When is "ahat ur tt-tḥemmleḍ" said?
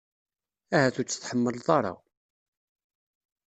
0.75-1.67